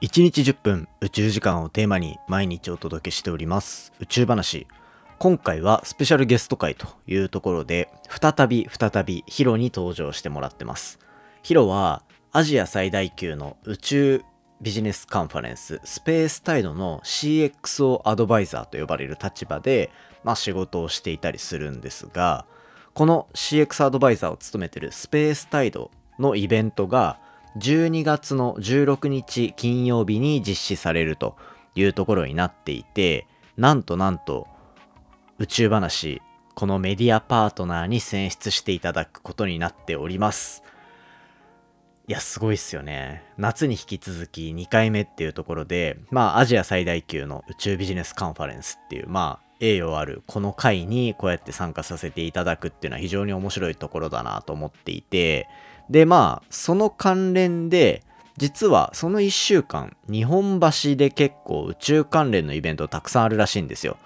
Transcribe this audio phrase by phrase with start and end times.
[0.00, 3.92] 1日10分宇宙時間をテーマに毎日お届けしております。
[4.00, 4.66] 宇宙話。
[5.18, 10.98] 今回はスペシャルゲスト会というところで再び再びヒロに登場してもらってます。
[11.42, 12.02] ヒロは
[12.32, 14.24] アジア最大級の宇宙
[14.62, 19.90] ビジネスカンファレンススペースタイドの CXO アドバイザーと呼ばれる立場で、
[20.24, 22.46] まあ、仕事をしていたりするんですが
[22.94, 27.18] この CX アドバイザーを務めてるスペースタイドのイベントが
[27.58, 31.36] 12月の16日金曜日に実施されると
[31.74, 33.26] いうところになっていて
[33.56, 34.46] なんとなんと
[35.38, 36.22] 宇宙話
[36.54, 40.62] このメディアパートナーに選出していただくことになっております。
[42.06, 43.22] いやすごいっすよね。
[43.38, 55.48] 夏に引き続き2回目っていうところでまあアジア最大級の宇宙ビジネスカンファレンスっていうまあ栄誉あるこの回にこうやって参加させていただくっていうのは非常に面白いところだなと思っていて
[55.90, 58.02] で、まあ、その関連で、
[58.36, 63.98] 実はその1週間、日本橋で結構宇宙関連のイベントたくさんあるらしいんですよ。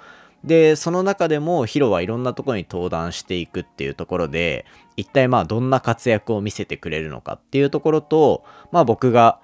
[0.42, 4.64] で、その中でもヒロはいろんなところに登壇していくっていうところで、
[4.96, 9.38] 一体まあどんな活躍を見せてくれるのかっていうところと、まあ僕が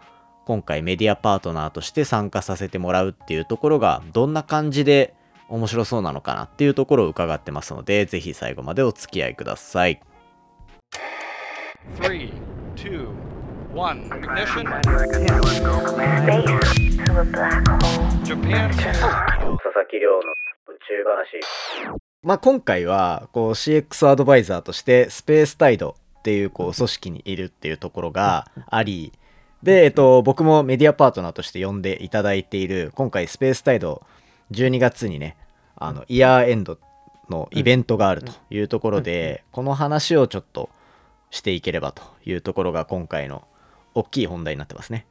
[0.47, 5.15] 今回メディアパートナーとして参加させてもらうっていうところがどんな感じで
[5.49, 10.01] 面白そうなのかなっていうところを伺ってますので、ぜひ最後までお付き合いください。
[11.97, 12.33] Three,
[12.77, 13.09] two,
[13.73, 14.65] one, ignition.
[18.25, 18.71] Japan.
[18.71, 21.41] 佐々木亮の宇宙話。
[22.23, 29.13] まあ、今回はこう CX アドバイザーとしてスペースタイドっていうこう組織にいるっていうところがあり
[29.63, 34.03] で、えっと、僕もメディアパートナーとして呼んでいただいている今回スペースタイド
[34.51, 35.37] 12月にね
[35.77, 36.79] あのイヤーエンド
[37.31, 40.69] のイベントがあるというところでこの話をちょっと
[41.31, 43.47] していければというところが今回の
[43.95, 45.07] 大きい本題になってますね。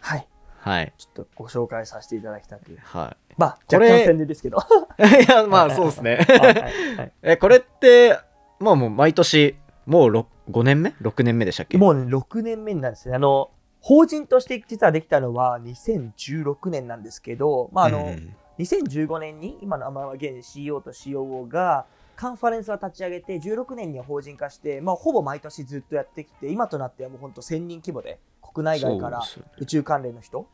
[0.00, 0.26] はい。
[0.58, 0.92] はい。
[0.98, 2.76] ちょっとご紹介させていただきたく。
[2.82, 3.34] はい。
[3.36, 4.58] まあ、若干宣伝ですけど。
[4.98, 6.26] いや、まあ、そうですね。
[7.22, 8.18] え、これって、
[8.58, 11.78] まあもう毎年、もう5年目 ?6 年目でしたっけ？
[11.78, 13.14] もう、ね、6年目になるんですね。
[13.14, 13.50] あの、
[13.80, 29.22] 法人として実はできたのは2016年なんですけど、まああの、うん、2015年に今の、まあ、現 CEO と COO が、カンファレンスは立ち上げて16年には法人化して、まあ、ほぼ毎年ずっとやってきて今となってはもう本当1000人規模で国内外から
[29.58, 30.48] 宇宙関連の人、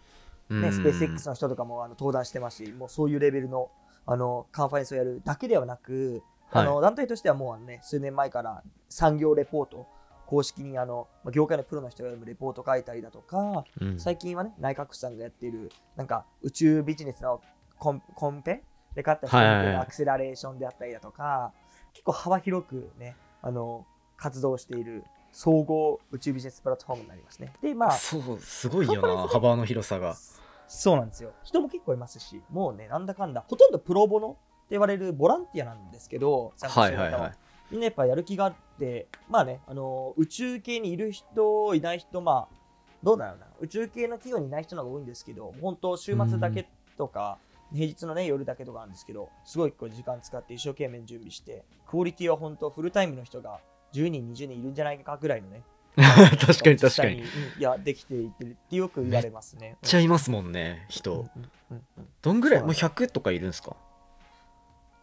[0.50, 3.70] ね、スペース X の人とかもあの登壇してますしもうそういうレベルの
[4.04, 9.86] あのカンファレンスをやるだけではなく、はい、あの団体としてはもう、ね、数年前から産業レポート
[10.26, 17.40] 公式にあの業界のプロの人が読むレポート書いたりだとか、うん、最近はね内閣府さんがやっているなんか宇宙ビジネスの
[17.78, 18.64] コンコンペ
[18.94, 21.53] で勝った人のアクセラレーションであったりだとか、はいはいは
[21.92, 23.86] い、結構幅広くね、あの、
[24.16, 27.52] 活動している総合宇宙ビジネスプラットフォームになりますね。
[27.62, 30.14] で、まあ、そう、すごいよな、幅の広さが。
[30.69, 31.32] そうなんですよ。
[31.42, 34.38] 人も結構いますし、もうね、なんだかんだ、ほとんどプロボノって
[34.70, 37.32] 言われるボランティアなんですけど、はいはいはい。
[37.70, 42.54] みんなやっぱやる気があって、まあね、あの宇宙系にいる人、いない人、まあ、
[43.02, 53.60] どうだろうな、宇宙系の企業にいない人の方が多いんですけど、本当、週末だけとか、うん平日のね、夜だけとかなんですけど、すごいこう時間使って一生懸命準備して、クオリティは本当フルタイムの人が
[53.94, 55.62] 10人、20人いるんじゃないかぐらいのね。
[55.96, 57.20] 確かに確かに。
[57.20, 57.24] い
[57.58, 59.60] や、できていってるってよく言われますね。
[59.68, 61.26] めっちゃいますもんね、人。
[62.22, 62.62] どんぐらい？
[62.62, 63.76] もう100とかいるんですか？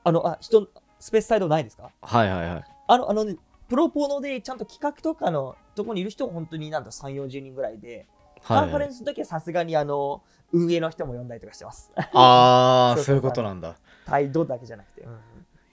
[0.03, 0.67] あの、あ、人、
[0.99, 1.91] スペースサイドないですか？
[2.01, 2.63] はいはいはい。
[2.87, 3.35] あの、あのね、
[3.67, 8.07] プロポーノでちゃんと企画とかのとこにいる人は本当になんと3、40人ぐらいで、
[8.43, 11.91] カンファレンスの時はさすがにあの、運営の人も呼んだりとかしてます。
[11.95, 13.75] ああ、 そういうことなんだ。
[14.05, 15.01] 態度だけじゃなくて。
[15.01, 15.15] うん、い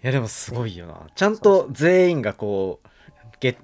[0.03, 1.07] や、でもすごいよな。
[1.15, 2.89] ちゃんと全員がこう、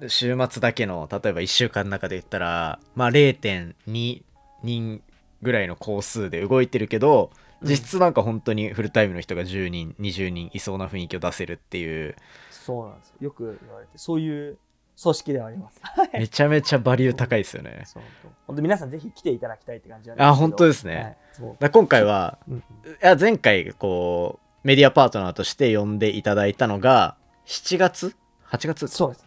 [0.09, 4.23] 週末だけの、例えば1週間の中で言ったら、まあ0.2
[4.63, 5.01] 人
[5.41, 7.31] ぐらいの工数で動いてるけど、
[7.61, 12.15] 実質なんか本当にフルタイムの人が10人、20人いそうな雰囲気を出せるっていう。
[12.51, 13.15] そうなんですよ。
[13.21, 14.57] よく言われて、そういう
[15.01, 15.81] 組織ではあります。
[16.13, 17.83] めちゃめちゃバリュー高いですよね。
[18.47, 21.17] 本当皆さんぜひ来ていただきたいって感じあ本当ですね。
[21.59, 22.61] はい、今回は、うん、い
[23.01, 28.15] や前回こうメディアパートナーとして呼んでいただいたのが7月
[28.49, 28.87] ?8 月？
[28.87, 29.25] そうです、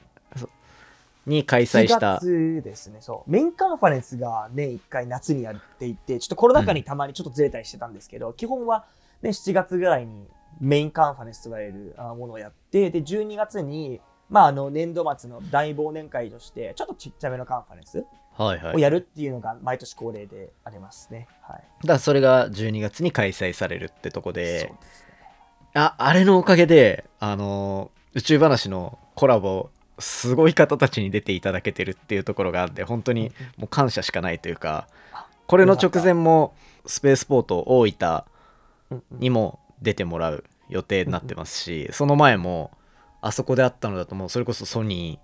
[1.26, 2.18] に開催した。
[2.20, 3.30] 月ですね、そう。
[3.30, 8.84] メインカンファレンスが年1回夏にやっていて、ちょっとコロナ禍にたまにちょっとずれたりしてたんですけど、うん、基本は、
[9.22, 10.28] ね、7月ぐらいに
[10.60, 18.04] メインカンファレンスと言われるものをやって、で、12月にまあ、あの年度末の大忘年会としてちょっとちっちゃめのカンファレンス
[18.38, 21.28] をやるっていうのが毎年恒例でありますね。
[21.42, 24.78] はい、だからそれが12月に開催されるってとこで、ね、
[25.74, 34.88] ああれのおかげであの宇宙話のコラボすごい方たちに出ていただけてるっていうところがあって本当にもう感謝しかないというか
[35.46, 38.24] これの直前もスペースポート大分
[39.12, 42.70] にも出てもらう予定になってますし、その前も
[43.20, 45.18] あそこであったのだともうそれこそソニ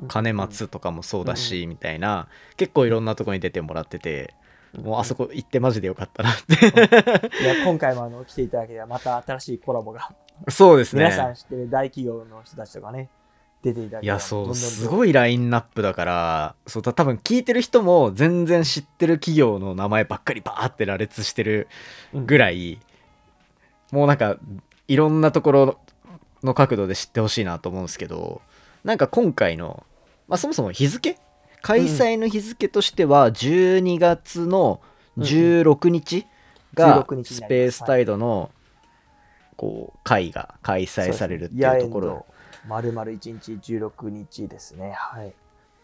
[0.00, 4.34] ー金松とかもそうだし、みたいな結構いろんなとこに出てもらってて、
[4.80, 7.42] もうあそこ行ってマジでよかったなって。
[7.42, 10.12] いや今回もあの来ていただければまた新しいコラボが、
[10.48, 11.04] そうですね。
[11.04, 13.08] 皆さん知ってる大企業の人たちとかね
[13.62, 21.66] 出ていただけいやそうすいごいラインナップだからそうだ多分聞いてる人も全然知ってる企業の名前ばっかりバーって羅列してる
[22.14, 22.78] ぐらい、
[23.90, 24.36] もうなんか
[24.86, 25.78] いろんなところ
[26.42, 28.40] の角度で知ってほしいなと思うんですけど
[28.84, 29.84] なんか今回の、
[30.28, 31.16] まあ、そもそも日付？
[31.62, 34.80] 開催の日付としては12月の
[35.18, 36.26] 16日
[36.74, 37.34] が16日になります。
[37.34, 38.50] スペースタイドの
[39.56, 42.26] こう会が開催されるっていうところ。
[42.68, 44.92] まるまる1日16日ですね。
[44.92, 45.32] はい。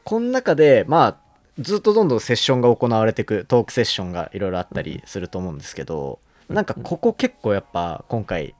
[0.04, 1.16] この中でまあ
[1.58, 8.54] ずっとどんどんセッションが行われていくトークセッションがいろいろあったりすると思うんですけど、なんかここ結構やっぱ今回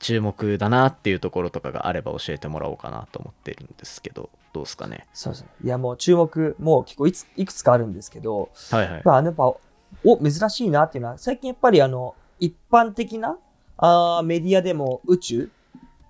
[0.00, 5.06] 注目だなっていうところとかがあれば教えてもらおうかなと思ってるんですけどどうですかね？
[5.12, 5.48] そうですね。
[5.64, 8.92] いやもう注目もう結構いついくつかあるんですけどはいはい。
[8.94, 9.44] やっぱあのやっぱ
[10.04, 13.38] お珍しいなっていうのは最近やっぱりあの一般的な
[13.76, 15.50] あーメディアでも宇宙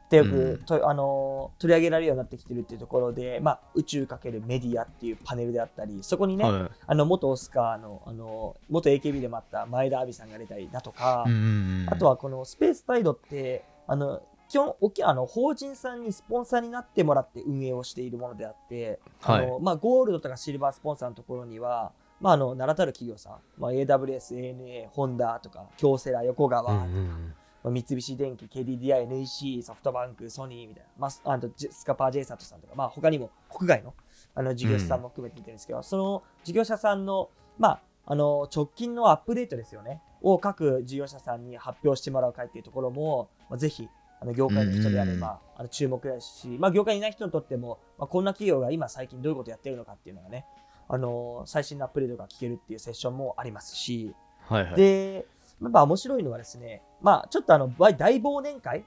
[0.07, 0.65] ってよく、うん。
[0.65, 11.43] とあのー取り上げられるようになってきてるっていうところで、まあ、宇宙かけるメディアっていうパネルであったりそこにね、はいあの元オスカーのあの元 AKB でもあった前田亜美さんが出たりだとか、うんうんう
[11.85, 11.87] ん。
[11.91, 27.35] あとはこのスペースタイドってあの基本大きあの法人さんにスポンサーになってもらって運営をしているものであって、あのまあ、ゴールドとかシルバースポンサーのところには、まあ、あの名だたる企業さん、まあ、AWS、ANA、ホンダとか京セラ、横川、うんうんうん。
[27.63, 31.41] まあ、三菱電機、KDDI、NEC、ソフトバンク、ソニーみたいな、まあ、あ
[31.71, 33.95] スカパー・ジェイサトさんとか、まあ、他にも国外の
[34.35, 43.87] あの事業者さんも含めて見てるんですけど、その事業者さんの,、まあ、あの直近のアップデートですよね、を各事業者さんに発表してもらう会っていうところも、まあ、ぜひ、
[44.21, 50.47] あの業界の人であれば、あの注目ですし、まあ、業界にいない人にとっても、まあ、こんな企業が今最近どういうことやってるのかっていうのがね、
[50.89, 54.15] あの最新のアップデートが聞けるっていうセッションもありますし、
[54.49, 54.75] はいはい。
[54.77, 55.27] で、
[55.63, 58.85] やっぱ面白いのはですね、まあちょっとあの大大忘年会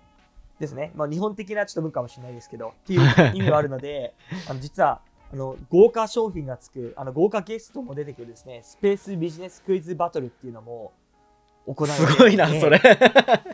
[0.59, 3.01] ですね、まあ、日本的なちょっと文化かもしれないですけど、っていう
[3.35, 4.15] 意味はあるので、
[4.49, 5.01] あの実は
[5.33, 10.91] あの豪華商品がつく、あの豪華ゲストも出てくるですね、スペースビジネスクイズバトルっていうのも
[11.65, 12.81] 行われてすごいなそれ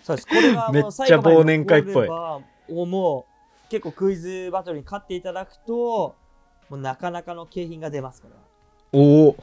[0.04, 0.28] そうです。
[0.28, 2.42] これは めっちゃ忘年会っぽい残れば
[2.86, 3.26] も
[3.68, 6.16] う結構クイズバトルに勝っていただくと、
[6.70, 8.40] もうなかなかの景品が出ます、これは。
[8.94, 9.36] おお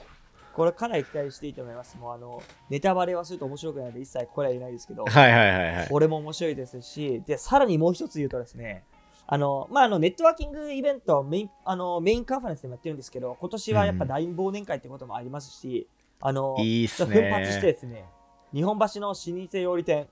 [0.55, 1.97] これかなり期待していいと思います。
[1.99, 2.41] もうあの、
[2.71, 8.85] ネタバレはすると面白くないので一切これは言えないですけど、はいはいはいはいこれも面白いですし、で、さらにもう一つ言うとですね、
[9.27, 15.89] あの、まあ、あの、ネットワーキングイベント、メイン、あの、メインカンファレンスでもやってるんですけど、今年はやっぱ大忘年会ってこともありますし、
[16.21, 18.05] あの、いい奮発してですね、
[18.53, 20.09] 日本橋の老舗料理店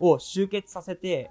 [0.00, 1.30] を集結させて、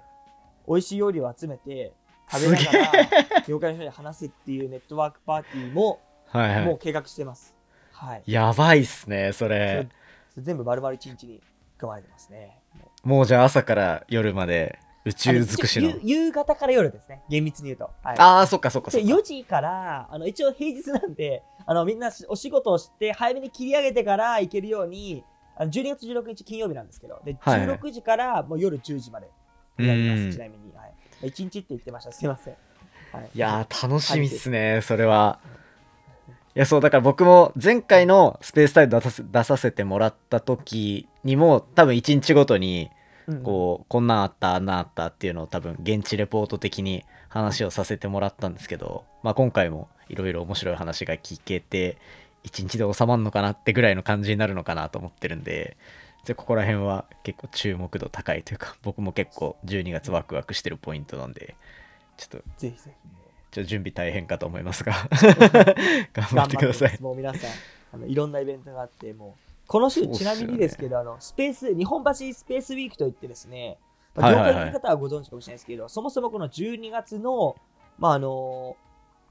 [0.66, 1.92] 美味しい料理を集めて、
[2.30, 7.54] 食べながら、業界の人に話すっていうネットワークパーティーも、はいはいもう計画してます。
[7.92, 8.22] はい。
[8.26, 9.88] やばいっすねそそれれ
[10.34, 11.40] それ全部丸々一日に
[11.76, 12.58] 含まれてますね。
[12.74, 15.88] もうもうじゃあ朝から夜まで宇宙尽くしの。
[15.88, 17.90] 夕夕方から夜ですね、厳密に言うと。
[18.02, 19.14] はい、ああそっかそっかそでっか。
[19.14, 25.22] 4時から、あの一応平日なんで、あのみんなしお仕事をして、早めに切り上げてから行けるように、
[25.56, 27.78] あの12月16日金曜日なんですけど、ではいはい。
[27.78, 29.28] 16時からもう夜10時まで
[29.78, 30.32] やります、うん。
[30.32, 30.72] ちなみに。
[30.74, 30.82] は
[31.22, 32.56] い、1日って言ってました、すいません。
[33.12, 35.38] はい、いやー楽しみっすねそれは。
[36.56, 42.95] いやそうだから僕も前回のスペースタイル出させ出させてもらった時にも多分1日ごとにうん
[43.42, 51.98] こうこんなんあったあんなんあったっていうのを多分現地レポート的に話をさせてもらったんですけど、まあ、今回もいろいろ面白い話が聞けて
[52.44, 55.76] 1日で収まるのかなってぐらいの感じになるのかなと思ってるんで
[56.24, 61.56] でここら辺は結構注目度高いというか僕も結構12月ワクワクしてるポイントなんで
[62.16, 63.16] ちょっとぜひぜひ。
[63.56, 64.92] ちょ準備大変かと思いますが
[66.12, 66.98] 頑張ってください。
[67.00, 67.50] もう皆さん、
[67.94, 73.78] あのいろんなイベントがあって、もう、この週、ちなみにですけど、あの、スペース、日本橋スペースウィークといってですね、
[74.14, 74.64] まあ業はいはいはい。
[74.64, 77.56] 界の方はご存知かもしれないですけど、そもそもこの12月の、
[77.98, 78.76] まあ、あの、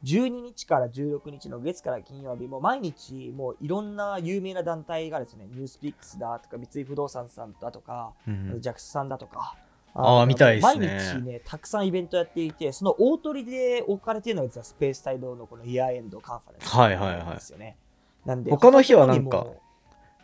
[0.04, 9.56] 12日から16日の月から金曜日、もう毎日、もういろんな有名な団体がですね、ニュースピックスだとか、三井不動産さんだとか、うんジャクソさんだとか、
[9.96, 10.88] あー見たいっすね。
[10.88, 17.78] 毎日ね、たくさんイベントやっていて、その大鳥で置かれているのが実はスペースタイドのこのイヤーエンドカンファレンスはいはいはいなんですよね。
[18.26, 19.48] なんで、他の日はなんか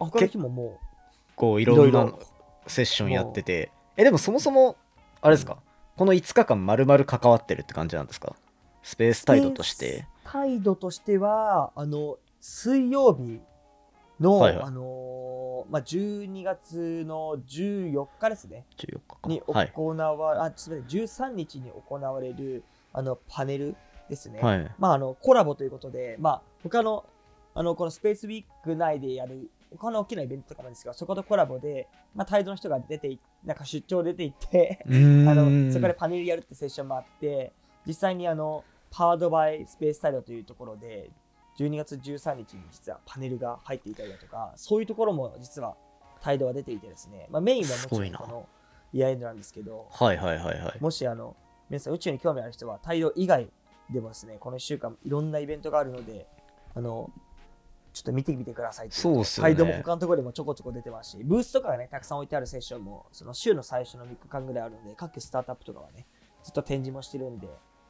[0.05, 0.79] 他の日も、もも
[1.36, 2.13] こういろんな
[2.67, 4.75] セッションやっててえでもそもそも
[5.22, 5.58] あれですか？
[5.98, 8.36] この5日間丸々関わってるって感じなんですか？
[8.84, 13.41] スペースう、タイドとしてスペースタイドとしては、あの、水曜日
[14.20, 18.65] の、はいはいあの、まあ、12月の14日ですね。
[18.77, 19.29] 14日か。
[19.29, 19.72] にはい。
[19.75, 23.75] 行わ、あ、すみません、13日に行われる、あの、パネル
[24.10, 24.39] ですね。
[24.39, 24.72] はい。
[24.77, 27.05] まあ、あの、コラボということで、まあ、他の、
[27.53, 37.54] あの、このスペースウィーク内でやる、他の大きなイベントとかもですが、そことコラボで、まあ、態度の人が出てい、なんか出張出ていって、 あの、そこでパネルやるってセッションもあって、
[37.86, 41.10] 実際にあの、パワードバイスペースタイルというところで、
[41.58, 45.75] 12月13日に実はパネルが入っていたりだとか、そういうところも実は
[46.22, 48.48] 態度が出ていてですね、まあ、メインはもちろんこの
[48.94, 50.78] イヤーエンドなんですけど、はいはいはいはい。
[50.80, 51.36] もしあの
[51.70, 53.50] 皆さん宇宙に興味ある人は態度以外
[53.90, 56.28] でもですね、この1週間いろんなイベントがあるので、
[56.75, 57.12] あの
[57.93, 66.05] ちょっと見てみてくださいってうね態度も他のところでもちょこちょこ出てますし、ブースとかがね、たくさん置いてあるセッションも、その週の最初の3日間ぐらいあるので、各スタートアップとかはね、
[66.43, 67.48] ずっと展示もしてるんで、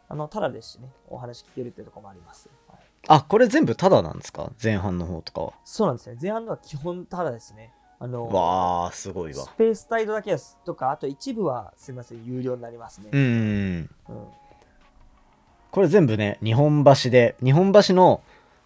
[0.10, 2.50] あのただですしね、お話聞けるっていうところもあります。
[2.68, 4.52] はい、あ、これ全部タダなんですか？
[4.62, 5.54] 前半の方とかは。
[5.64, 6.18] そうなんですね。
[6.22, 7.72] 前半のは基本ただですね。
[8.00, 9.50] あのわー、すごいわス。
[9.58, 13.10] ペースタイドだけですとか、あと一部はすみません、有料になりますね。
[13.12, 13.90] うーん。
[14.10, 14.28] うん
[15.70, 18.22] これ全部ね、日本橋で、日本橋の、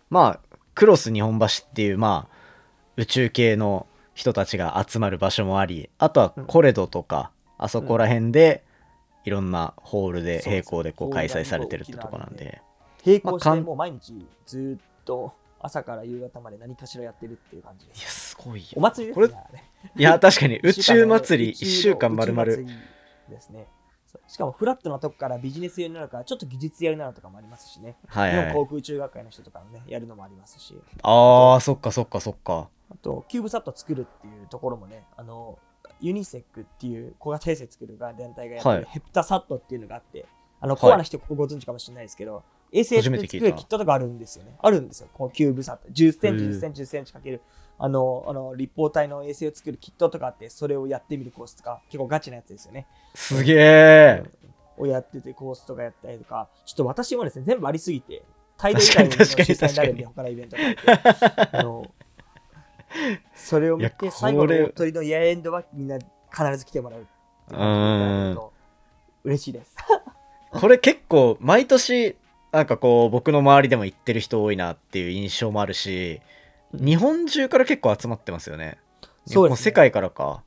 [0.10, 0.45] まあ、
[0.75, 2.36] クロス日本橋っていう、まあ、
[2.98, 8.63] 宇宙系の人たちが集まる場所もあり、あとはコレドとか、あそこら辺で、
[9.24, 12.62] いろんなホールで並行でこう開催されてるってとこなんで。
[13.05, 14.13] 並行してもう毎日
[14.46, 18.01] ずっと朝から夕方まで何かしらやってるっていう感じです。
[18.01, 18.67] いや、すごいよ。
[18.75, 19.72] お祭りですこれね。
[19.96, 22.44] いや、確かに、宇宙祭り、 一1週間丸々。
[22.44, 22.67] 宇宙祭
[23.29, 23.67] りですね。
[24.28, 27.98] しかもフラットなとこからビジネス寄りなのか、ちょっと技術寄りなのとかもありますしね。
[28.10, 28.54] 日本はいはい。
[28.54, 30.80] 航空宇宙学会の人とかもね、やるのもありますし。
[31.02, 32.70] あー、そっかそっかそっか。
[32.90, 35.60] あと、キューブサット作るっていうところもね、あの、
[36.02, 40.26] UNISEC っていう小型衛星作る団体がやってる、はい HEPTA-SAT っていうのがあって、
[40.60, 44.56] あの、はいコアな人ここご存知かもしれないですけど、衛星作るキットとかあるんですよね。
[44.62, 45.10] あるんですよ。
[45.14, 45.88] この CubeSat。
[45.90, 47.42] 10センチ、へー10センチ、10センチかける、
[47.77, 52.88] あの、あの、立方体の衛星を作るキットとかあって、それをやってみるコースとか、結構ガチなやつですよね。
[53.13, 54.24] すげえ。
[54.77, 58.24] をやってて、コースとかやったりとか、ちょっと私もですね、全部ありすぎて、
[58.58, 61.58] 態度以外の主催になるんで、確他のイベントがあって。
[61.58, 61.91] あの、
[63.36, 67.55] それを見て、最後の鳥のイヤーエンドはみんな必ず来てもらうう
[69.25, 69.75] 嬉しいです。
[70.51, 72.15] これ結構毎年
[72.51, 76.22] なんかこう僕の周りでも行ってる人多いなっていう印象もあるし
[76.79, 78.77] 日本中から結構集まってますよね。
[79.25, 80.44] そうですね世界からか。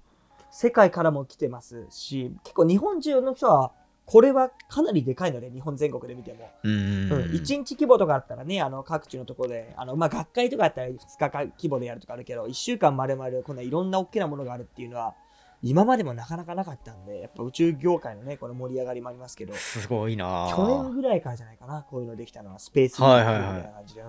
[0.51, 3.73] 世界からも来てますし、結構日本中の人は、
[4.07, 6.51] これはかなりでかいので、日本全国で見ても。
[6.63, 7.13] ううん、ん。
[7.13, 15.15] 1日規模とかあったらね、あの各地のところで、あのまあ、学会とかあったら2日間規模でやるとかあるけど、1週間まるまるこんないろんな大きなものがあるっていうのは、
[15.63, 24.01] 今までもなかなかなかったんで、やっぱ宇宙業界のね、この盛り上がりもありますけど、すごいな去年ぐらいからじゃないかな、こういうのできたのは、スペースはいはいはいみたいな感じで。
[24.01, 24.09] うん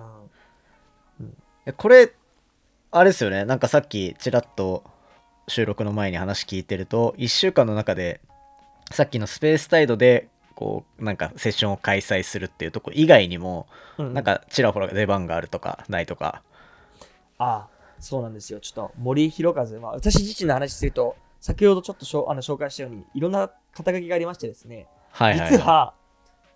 [1.72, 2.12] これ
[2.90, 3.44] あれですよね。
[3.44, 4.84] なんかさっきちらっと
[5.48, 8.20] 収録の前に話聞いてると1週間の中で
[8.90, 13.66] さっきのスペースタイドでこうなんかセッションを開催するっていうとこ以外にも
[13.98, 14.14] うん。
[14.14, 16.42] なんかちらほら出番があるとかないとか。
[17.38, 18.60] ああ、そうなんですよ。
[18.60, 25.94] ちょっと森弘和、まあ、私自身の話すると、先ほどちょっとしょあの紹介したように、いろんな肩書きがありましてですね、はいはい、は実は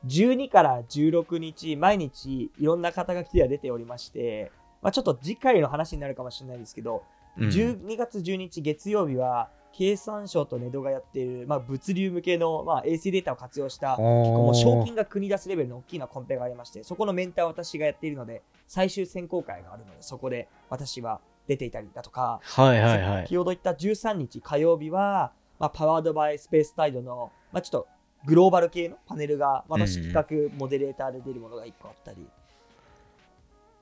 [0.07, 4.51] 12から16日、毎日いろんな肩書きでは出ておりまして、
[4.85, 7.03] まあ、ちょっと次回の話になるかもしれないですけど、
[7.39, 7.49] い、うん。
[7.49, 23.23] 12月12日月曜日は、経産省とネドがやっている、まあ、物流向けの、まあ、衛星データを活用した、結構もう賞金が国出すレベルの大きなコンペがありまして、そこのメンターを私がやっているので、最終選考会があるので、そこで私は出ていたりだとか、はいはいはい。
[23.23, 27.89] 先ほど言った13日火曜日は、まあ、パワードバイスペースタイドの、まあ、ちょっと
[28.27, 32.29] グローバル系のパネルが私うん企画モデレーターで出るものが1個あったり、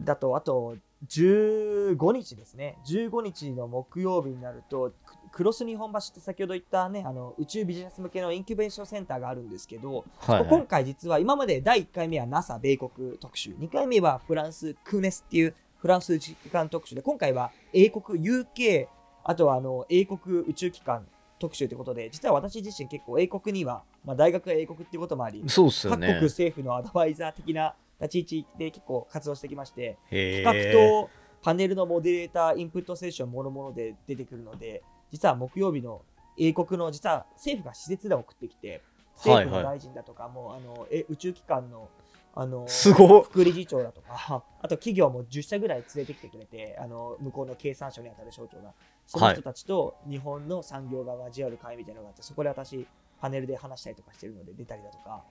[0.00, 0.76] だとあと
[1.08, 2.78] 15日ですね。
[2.86, 10.48] 15日の木曜日になるとククロス日本橋って先ほど言ったねあの宇宙ビジネス向けのインキュベーションセンターがあるんですけど、はいはい。
[10.48, 18.86] 今回実は今まで第1回目は NASA 米国特集2回目はフランスクーネスっていうフランス宇宙機関特集で今回は英国 UK
[19.24, 21.06] あとはあの英国宇宙機関
[21.38, 31.10] 特集ということで実は私自身結構英国には、まあ、大学が英国っていうこともありそうっすよ各国ね政府のアドバイザー的な立ち位置で結構活動してきましてへ企画ーと
[31.42, 36.02] パネルのモデレーターインプットセッションもろもろで出てくるので実は木曜日の
[36.38, 38.82] 英国の実は政府が施設で送ってきて
[39.16, 41.90] 政府の大臣だとかも、あのえ宇宙機関の
[42.34, 48.72] あの副理事長だとか あと企業も10社ぐらい連れてきてくれてあの向こうの経産省にあたる省庁が。
[49.06, 52.86] その人たちと日本の産業が交わる会みたいなのがあってそこで私
[53.20, 55.22] パネルで話したりとかしてるので出たりだとか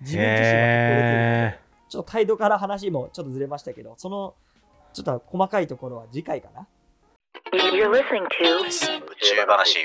[0.00, 4.34] 自分自身は結構出てるのでへちょっと態度から話もちょっとずれましたけど、その
[4.92, 6.66] ちょっと細かいところは次回かな。
[7.52, 9.76] You're listening to 宇宙話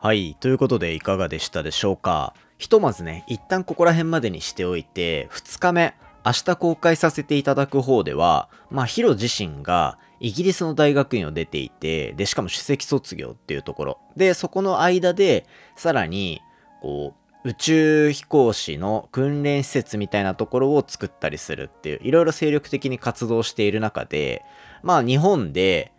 [0.00, 2.34] はいということでいかがでしたでしょうか。
[2.58, 5.94] ひとまずね一旦ここら辺までにしておいて2日目
[6.24, 13.98] 明日公開させていただく方ではまあヒロ自身がイギリスの大学院を出ていてでしかも首席卒業っていうところ。
[14.16, 16.40] でそこの間でさらに
[16.82, 24.44] こう宇宙飛行士の訓練施設みたいなところを作ったりするっていういろいろ精力的に活動している中で
[24.82, 25.92] まあ日本で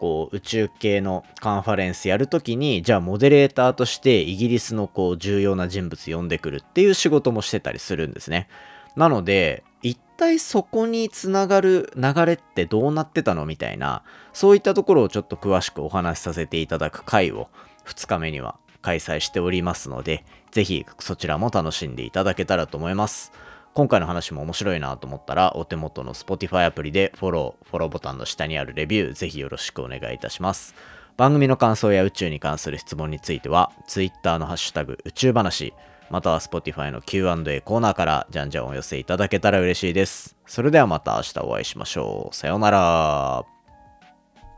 [0.00, 8.48] こう宇宙系のカンファレンスやるときにじゃあモデレーターとしてイギリスのこう重要な人物呼んでくるっていう仕事もしてたりするんですね。
[8.96, 14.02] なので一体そこにつながる流れってどうなってたのみたいな
[14.32, 17.48] そういったところをちょっと詳しくお話しさせていただく回を
[17.86, 23.32] 2日目には開催しておりますのでぜひそちらも楽しんでいただけたらと思います。
[23.74, 30.74] 今回の話も面白いなと思ったら、お手元の Spotify アプリでフォロー、フォローボタンの下にあるレビュー、ぜひよろしくお願いいたします。
[31.16, 35.74] 番組の感想や宇宙に関する質問については、Twitter のハッシュタグ宇宙話、
[36.10, 40.36] または Spotify の Q&A コーナーからじゃんじゃんお寄せいただけたら嬉しいです。
[40.46, 42.34] それではまた明日お会いしましょう。
[42.34, 43.57] さようなら。